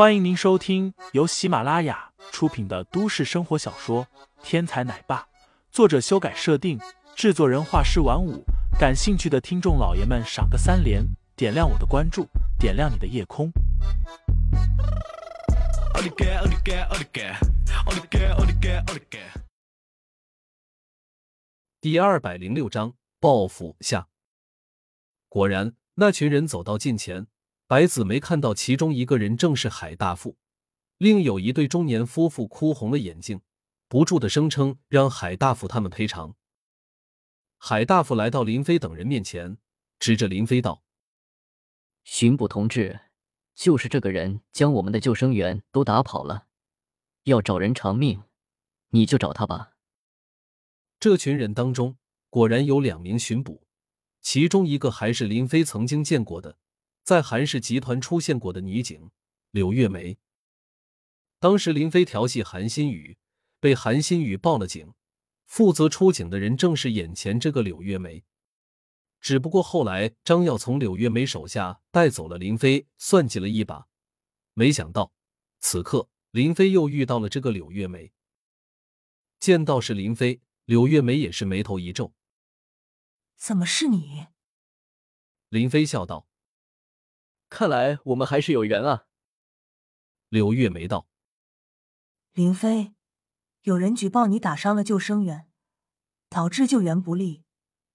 [0.00, 4.06] 欢迎您收听由喜马拉雅出品的都市生活小说
[4.42, 5.18] 《天才奶爸》，
[5.70, 6.80] 作者修改设定，
[7.14, 8.42] 制作人画师晚舞。
[8.78, 11.04] 感兴趣的听众老爷们，赏个三连，
[11.36, 12.26] 点亮我的关注，
[12.58, 13.52] 点亮你的夜空。
[21.78, 24.08] 第二百零六章报复下。
[25.28, 27.26] 果然，那群人走到近前，
[27.70, 30.36] 白子梅看到其中一个人正是海大富，
[30.98, 33.42] 另有一对中年夫妇哭红了眼睛，
[33.86, 36.34] 不住的声称让海大富他们赔偿。
[37.58, 39.56] 海大富来到林飞等人面前，
[40.00, 40.82] 指着林飞道
[42.02, 43.02] ：“巡捕同志，
[43.54, 46.48] 就是这个人将我们的救生员都打跑了，
[47.22, 48.24] 要找人偿命，
[48.88, 49.74] 你就找他吧。”
[50.98, 51.96] 这群人当中
[52.30, 53.62] 果然有两名巡捕，
[54.20, 56.58] 其中一个还是林飞曾经见过的，
[57.02, 59.10] 在韩氏集团出现过的女警
[59.50, 60.18] 柳月梅。
[61.38, 63.18] 当时林飞调戏韩新宇，
[63.58, 64.92] 被韩新宇报了警。
[65.46, 68.22] 负责出警的人正是眼前这个柳月梅，
[69.20, 73.88] 只不过后来张耀从柳月梅手下带走了林飞，算计了一把，
[74.54, 75.12] 没想到
[75.58, 78.12] 此刻林飞又遇到了这个柳月梅。
[79.40, 82.14] 见到是林飞，柳月梅也是眉头一皱
[83.34, 84.28] ：“怎么是你？”
[85.50, 86.28] 林飞笑道
[87.50, 89.06] ：“看来我们还是有缘啊。”
[90.30, 91.06] 柳月梅道
[92.32, 92.94] ：“林飞。”
[93.64, 95.50] 有人举报你打伤了救生员，
[96.30, 97.44] 导致救援不力，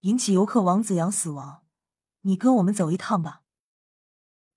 [0.00, 1.66] 引起游客王子阳死亡。
[2.20, 3.42] 你跟我们走一趟吧。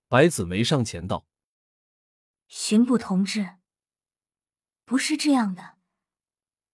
[0.09, 1.25] 白子梅上前道
[2.49, 3.59] ：“巡捕同志，
[4.83, 5.77] 不是这样的，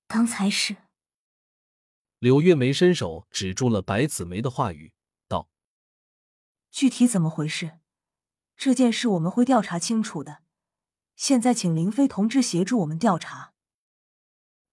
[0.07, 0.77] 刚才是……”
[2.17, 4.91] 柳月梅伸手指住了白子梅的话语，
[5.27, 5.51] 道
[6.71, 7.79] ：“具体怎么回事？
[8.55, 10.43] 这件事我们会调查清楚的。
[11.15, 13.53] 现在请林飞同志协助我们调查。”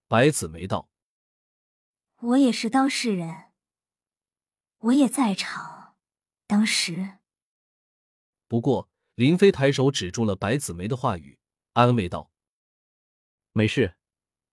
[0.07, 0.89] 白子梅道
[2.19, 3.51] ：“我也是当事人，
[4.77, 5.95] 我也在场。
[6.45, 7.19] 当时，
[8.47, 11.39] 不过林飞抬手止住了白子梅的话语，
[11.73, 12.31] 安慰道
[13.53, 13.95] ：‘没事，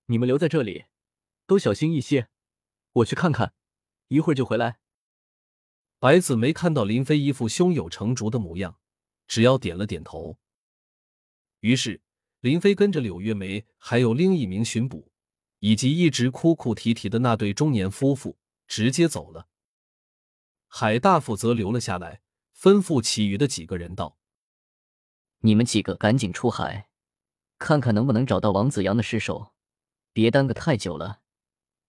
[0.07, 0.87] 你们留在这里，
[1.47, 2.29] 都小心一些。
[2.93, 3.55] 我去看看，
[4.09, 4.79] 一会儿就回来。’
[5.99, 8.81] 白子梅看到林飞一副胸有成竹的模样，
[9.31, 10.37] 只要点了点头。
[11.61, 12.03] 于是
[12.41, 15.07] 林飞跟着柳月梅，还有另一名巡捕。”
[15.63, 19.47] 以及一直哭哭啼啼的那对中年夫妇直接走了，
[20.69, 22.23] 海大富则留了下来，
[22.59, 24.17] 吩咐其余的几个人道
[25.45, 26.89] ：“你们几个赶紧出海，
[27.59, 29.53] 看看能不能找到王子阳的尸首，
[30.15, 31.21] 别耽搁太久了，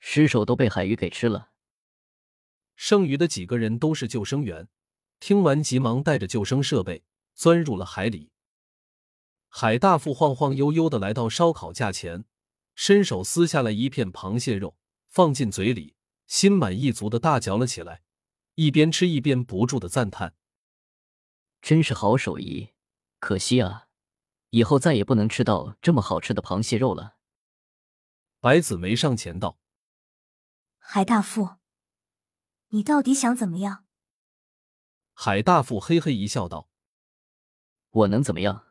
[0.01, 1.51] 尸首都被海鱼给吃了。”
[2.75, 4.67] 剩余的几个人都是救生员，
[5.21, 7.05] 听完急忙带着救生设备
[7.41, 8.29] 钻入了海里。
[9.49, 12.25] 海大富晃晃悠悠的来到烧烤架前。
[12.75, 15.95] 伸手撕下了一片螃蟹肉，放进嘴里，
[16.27, 18.03] 心满意足的大嚼了起来，
[18.55, 20.35] 一边吃一边不住的赞叹
[21.61, 22.73] ：“真是好手艺，
[23.19, 23.87] 可惜啊，
[24.51, 27.17] 以后再也不能吃到这么好吃的螃蟹肉了。”
[28.39, 29.59] 白子梅上前道
[30.77, 31.57] ：“海大富，
[32.69, 33.85] 你到底想怎么样？”
[35.13, 36.69] 海大富嘿嘿一笑道
[37.91, 38.63] ：“我能怎么样？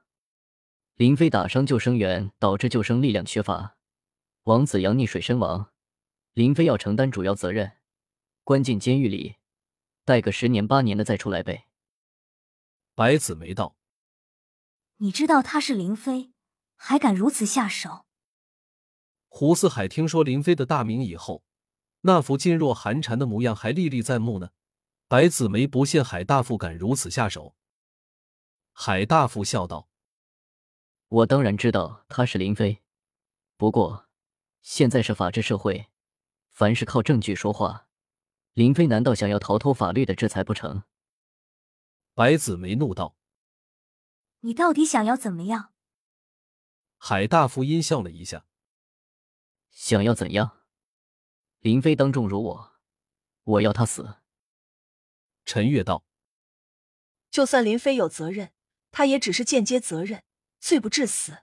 [0.94, 3.76] 林飞打伤救生员，导致救生力量缺乏。”
[4.44, 5.70] 王子阳溺水身亡，
[6.32, 7.72] 林飞要承担主要责任，
[8.42, 9.36] 关进监狱里，
[10.04, 11.66] 待个十年八年的再出来呗。
[12.94, 13.76] 白子梅道
[14.97, 16.32] ：“你知道他是林飞，
[16.76, 18.06] 还敢如此下手？”
[19.28, 21.44] 胡四海听说林飞的大名以后，
[22.00, 24.50] 那副噤若寒蝉的模样还历历在目呢。
[25.06, 27.54] 白子梅不信海大富敢如此下手。
[28.72, 29.88] 海大富笑道
[31.08, 32.82] ：“我当然知道他是林飞，
[33.56, 34.06] 不过……”
[34.62, 35.88] 现在是法治社会，
[36.50, 37.88] 凡是靠证据说话。
[38.53, 40.82] 林飞难道想要逃脱法律的制裁不成？
[42.12, 43.16] 白子梅怒道
[44.41, 45.72] ：“你到底想要怎么样？”
[46.98, 48.45] 海大富阴笑了一下
[49.72, 50.60] ：“想要怎样？
[51.60, 52.72] 林飞当众辱我，
[53.45, 54.16] 我要他死。”
[55.47, 56.04] 陈月道
[57.30, 58.53] ：“就算林飞有责任，
[58.91, 60.22] 他也只是间接责任，
[60.59, 61.39] 罪不至死。”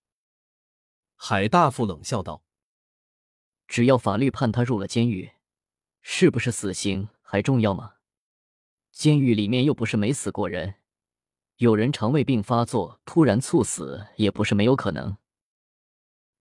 [1.16, 2.44] 海大富冷笑道。
[3.68, 5.32] 只要法律判他入了监狱，
[6.02, 7.96] 是不是死刑还重要吗？
[8.92, 10.76] 监狱里面又不是没死过人，
[11.58, 15.18] 有人肠胃病发作突然猝死也不是没有可能。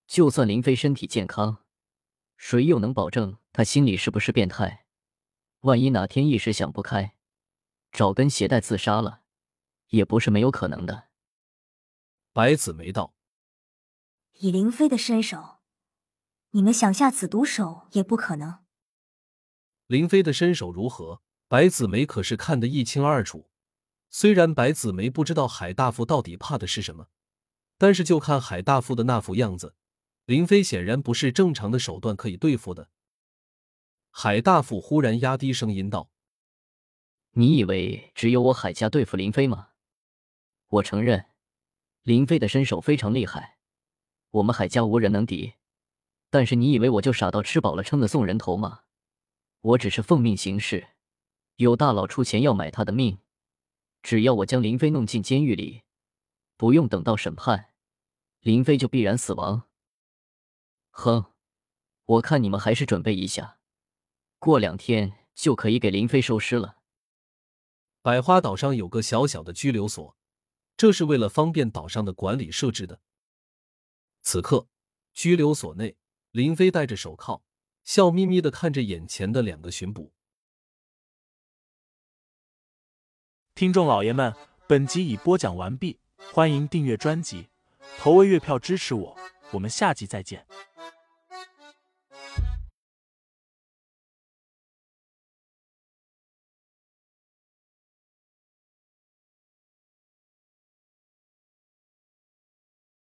[0.07, 1.65] 就算林飞身体健康，
[2.37, 4.85] 谁又能保证他心里是不是变态？
[5.61, 7.15] 万一哪天一时想不开，
[7.91, 9.21] 找根鞋带自杀了，
[9.89, 11.09] 也不是没有可能的。
[12.33, 13.15] 白子梅道
[14.39, 15.57] ：“以林飞的身手，
[16.51, 18.59] 你们想下此毒手也不可能。”
[19.87, 21.21] 林飞的身手如何？
[21.47, 23.49] 白子梅可是看得一清二楚。
[24.09, 27.07] 虽然白子梅不知道海大富到底怕的是什么，
[27.77, 29.75] 但是就看海大富的那副样子，
[30.25, 32.89] 林飞显然不是正常的手段可以对付的。
[34.11, 36.09] 海大富忽然压低声音道
[37.31, 39.69] ：“你以为只有我海家对付林飞吗？
[40.67, 41.27] 我承认，
[42.03, 43.57] 林飞的身手非常厉害，
[44.31, 45.53] 我们海家无人能敌。
[46.29, 48.81] 但是你以为我就傻到吃饱了撑的送人头吗？
[49.61, 50.89] 我只是奉命行事，
[51.55, 53.19] 有大佬出钱要买他的命，
[54.01, 55.83] 只要我将林飞弄进监狱里，
[56.57, 57.71] 不用等到审判，
[58.41, 59.69] 林飞就必然死亡。
[60.89, 61.31] 哼，
[62.03, 63.59] 我看你们还是准备一下。”
[64.39, 66.77] 过两天就可以给林飞收尸了。
[68.01, 70.16] 百花岛上有个小小的拘留所，
[70.77, 73.01] 这是为了方便岛上的管理设置的。
[74.21, 74.67] 此刻，
[75.13, 75.97] 拘留所内，
[76.31, 77.41] 林飞戴着手铐，
[77.83, 80.13] 笑眯眯的看着眼前的两个巡捕。
[83.55, 84.35] 听众老爷们，
[84.67, 85.99] 本集已播讲完毕，
[86.31, 87.49] 欢迎订阅专辑，
[87.97, 89.17] 投喂月票支持我，
[89.51, 90.45] 我们下集再见。